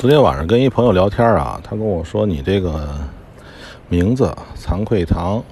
[0.00, 2.88] 昨天晚上跟一朋友聊天啊，他跟我说：“你这个
[3.90, 5.44] 名字惭愧堂，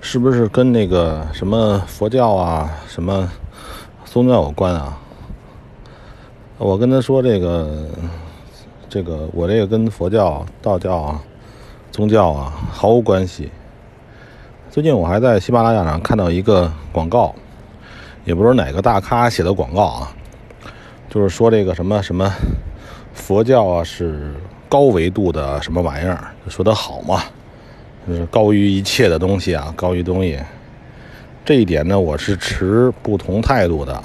[0.00, 3.28] 是不是跟那个什么佛教啊、什么
[4.04, 4.96] 宗教有关啊？”
[6.58, 7.88] 我跟他说：“这个，
[8.88, 11.20] 这个我这个跟佛教、道教啊、
[11.90, 13.50] 宗教啊毫无关系。
[14.70, 17.34] 最近我还在喜马拉雅上看到一个广告，
[18.24, 20.14] 也不知道哪个大咖写的广告啊，
[21.10, 22.32] 就是说这个什么什么。”
[23.14, 24.34] 佛教啊是
[24.68, 26.32] 高维度的什么玩意儿？
[26.48, 27.22] 说的好嘛，
[28.06, 30.38] 就是高于一切的东西啊，高于东西。
[31.44, 34.02] 这一点呢，我是持不同态度的。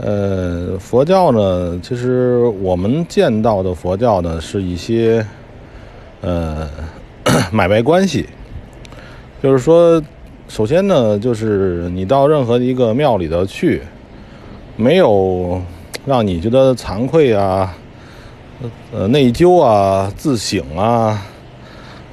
[0.00, 5.26] 呃，佛教呢，其实我们见到的佛教呢，是一些
[6.20, 6.68] 呃
[7.50, 8.28] 买卖关系。
[9.42, 10.00] 就是说，
[10.46, 13.82] 首先呢，就是你到任何一个庙里头去，
[14.76, 15.60] 没有。
[16.04, 17.72] 让你觉得惭愧啊，
[18.92, 21.22] 呃，内疚啊，自省啊，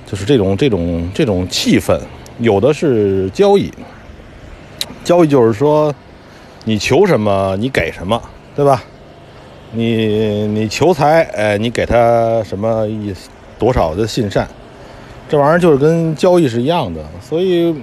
[0.06, 2.00] 就是这种这种这种气氛，
[2.38, 3.74] 有的是交易，
[5.04, 5.92] 交易就是说，
[6.66, 8.22] 你求什么你给什么，
[8.56, 8.84] 对吧？
[9.72, 13.12] 你你求财，哎，你给他什么一
[13.58, 14.48] 多少的信善，
[15.28, 17.74] 这玩意儿就是跟交易是一样的，所以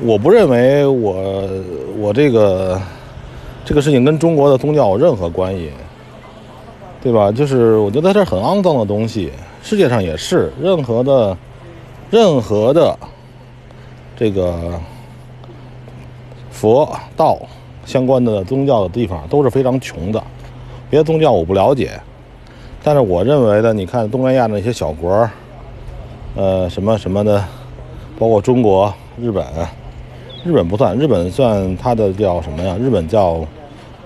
[0.00, 1.48] 我不认为我
[1.96, 2.82] 我这个。
[3.64, 5.70] 这个事情跟中国的宗教有任何关系，
[7.00, 7.30] 对吧？
[7.30, 9.32] 就是我觉得这是很肮脏的东西，
[9.62, 11.36] 世界上也是，任何的、
[12.10, 12.98] 任何的
[14.16, 14.80] 这个
[16.50, 17.38] 佛道
[17.86, 20.22] 相关的宗教的地方都是非常穷的。
[20.90, 21.98] 别的宗教我不了解，
[22.82, 25.28] 但是我认为的，你看东南亚那些小国，
[26.34, 27.42] 呃，什么什么的，
[28.18, 29.44] 包括中国、日本。
[30.44, 32.76] 日本不算，日本算它的叫什么呀？
[32.76, 33.38] 日本叫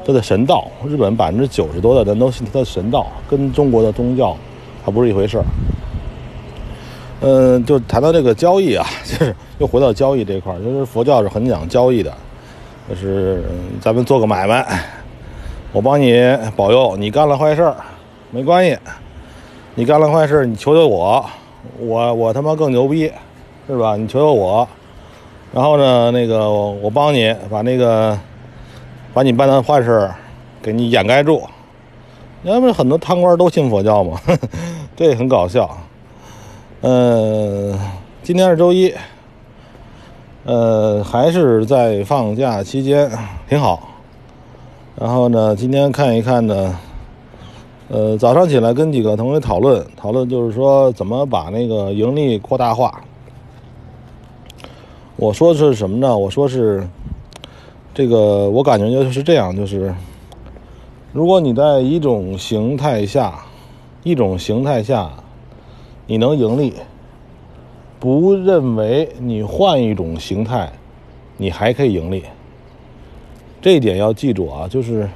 [0.05, 0.69] 它的神道。
[0.87, 4.37] 日本百分之九十多的人都信它的神道，跟中国的宗教
[4.85, 5.45] 它不是一回事儿。
[7.23, 12.13] 嗯，就谈到这个交易啊， 就是又回到交易这块儿，就是佛教是很讲交易的，
[12.91, 13.43] 就是
[13.81, 14.67] 咱们做个买卖，
[15.73, 16.23] 我帮你
[16.55, 17.75] 保佑，你干了坏事儿
[18.31, 18.77] 没关系，
[19.75, 21.25] 你干了坏事儿你求求我，
[21.79, 23.11] 我我他妈更牛逼，
[23.67, 23.97] 是吧？
[23.97, 24.69] 你求求我。
[25.53, 28.19] 然后呢，那个我我帮你把那个
[29.15, 30.11] 把你办的坏事
[30.63, 31.43] 给你掩盖住。
[32.43, 34.21] 那不很多贪官都信佛教吗？
[34.95, 35.69] 这也很搞笑。
[36.83, 37.77] 嗯，
[38.23, 38.95] 今天是周一，
[40.45, 43.11] 呃，还是在放假期间，
[43.49, 43.89] 挺好。
[44.95, 46.79] 然后呢，今天看一看呢，
[47.89, 53.03] 呃，早上起来跟几个同学讨论讨论，就是说怎么把那个盈利扩大化。
[55.19, 56.17] 我说的是什么呢？
[56.17, 56.87] 我说是
[57.95, 59.95] 这个，我感觉就是这样，就是
[61.11, 63.47] 如果你在一种形态下，
[64.03, 65.11] 一种形态下
[66.07, 66.75] 你能盈利，
[67.99, 70.71] 不认为你换一种形态
[71.39, 72.23] 你还可以盈利，
[73.63, 74.69] 这一点要记住啊。
[74.69, 75.09] 就是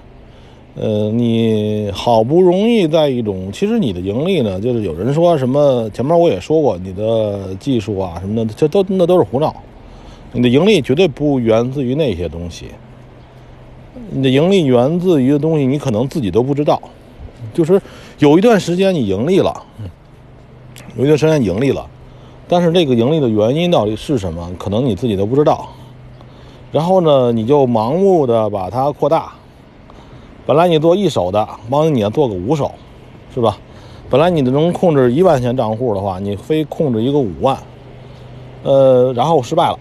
[0.77, 9.55] 呃，你好不容易在一种，其实你的盈利呢，就是有人说什么，前面我也说过，你的技术啊什么的，这都那都是胡闹。
[10.33, 12.67] 你的盈利绝对不源自于那些东西，
[14.11, 16.81] 你的盈利源自于的东西，你可能自己都不知道。
[17.53, 17.81] 就是
[18.19, 19.63] 有一段时间你盈利了，
[20.97, 21.85] 有一段时间盈利了，
[22.47, 25.69] 但是这个盈利的原因到底是什么，可能你自己都不知道。
[26.71, 29.33] 然后呢，你就盲目的把它扩大。
[30.47, 32.71] 本来你做一手的，帮你做个五手，
[33.35, 33.57] 是吧？
[34.09, 37.57] 本来你能控制一万钱账户的话，你非控制一个五万，
[38.63, 39.79] 呃，然后失败了。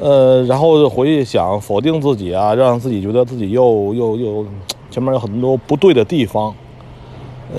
[0.00, 4.46] 呃，然后回去想否定自己啊，让自己觉得自己又又又
[4.90, 6.54] 前面有很多不对的地方。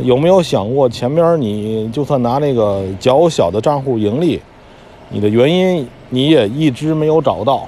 [0.03, 4.39] 有没有想过前面你就算拿那个较小的账户盈利，
[5.09, 7.67] 你的原因你也一直没有找到。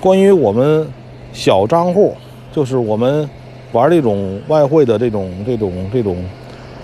[0.00, 0.86] 关于我们
[1.32, 2.14] 小账户，
[2.52, 3.28] 就是我们
[3.72, 6.24] 玩这种外汇的这种这种这种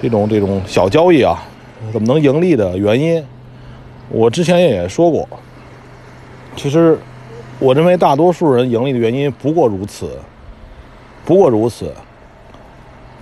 [0.01, 1.43] 这种这种小交易啊，
[1.93, 3.23] 怎么能盈利的原因，
[4.11, 5.29] 我之前也说过。
[6.57, 6.99] 其实，
[7.61, 10.19] 我认为大多数人盈利的原因不过如此，
[11.25, 11.93] 不过如此，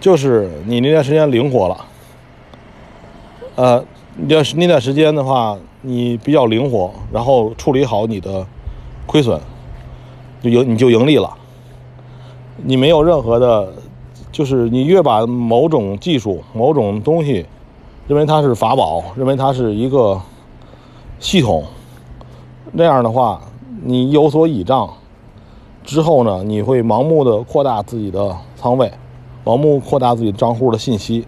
[0.00, 1.84] 就是你那段时间灵活了，
[3.56, 3.84] 呃，
[4.28, 8.46] 要是那段时间的话，你比较灵活，然后处理好你的
[9.04, 9.38] 亏损，
[10.40, 11.36] 就盈你就盈利了。
[12.62, 13.72] 你没有任何的，
[14.30, 17.44] 就是你越把某种技术、某种东西
[18.06, 20.20] 认为它是法宝，认为它是一个
[21.18, 21.64] 系统。
[22.76, 23.40] 那样的话，
[23.84, 24.90] 你有所倚仗
[25.84, 28.92] 之后呢，你会盲目的扩大自己的仓位，
[29.44, 31.24] 盲目扩大自己账户的信息，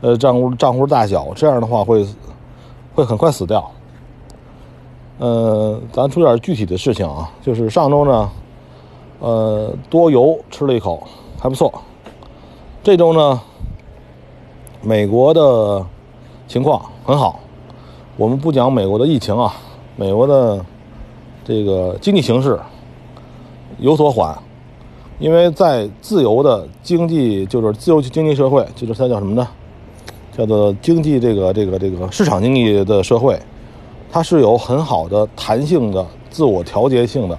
[0.00, 2.04] 呃，账户账户大小，这样的话会
[2.96, 3.70] 会很快死掉。
[5.18, 8.30] 呃，咱说点具体的事情啊，就是上周呢，
[9.20, 11.02] 呃，多油吃了一口，
[11.38, 11.72] 还不错。
[12.82, 13.40] 这周呢，
[14.82, 15.86] 美国的
[16.48, 17.38] 情况很好。
[18.16, 19.54] 我们不讲美国的疫情啊，
[19.94, 20.64] 美国的
[21.48, 22.60] 这个经济形势
[23.78, 24.38] 有所缓，
[25.18, 29.48] 因为在自由的经济，就是自由经济社会，就是它叫什么呢？
[30.36, 33.40] 叫做经济这个这个这个市场经济的社会，
[34.12, 37.38] 它是有很好的弹性的、自我调节性的，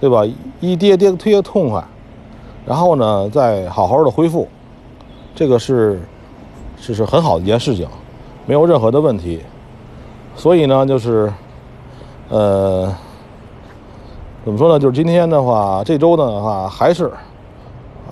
[0.00, 0.24] 对吧？
[0.58, 1.84] 一跌跌特痛快，
[2.66, 4.48] 然后呢再好好的恢复，
[5.36, 6.02] 这个是
[6.80, 7.86] 是是很好的一件事情，
[8.44, 9.38] 没有任何的问题。
[10.34, 11.32] 所以呢，就是，
[12.28, 12.92] 呃，
[14.44, 14.78] 怎么说呢？
[14.78, 17.10] 就是今天的话，这周的话还是，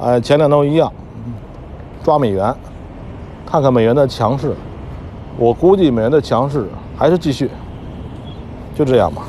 [0.01, 0.91] 哎，前两周一样，
[2.03, 2.55] 抓美元，
[3.45, 4.55] 看看美元的强势。
[5.37, 7.51] 我估计美元的强势还是继续，
[8.75, 9.23] 就这样吧。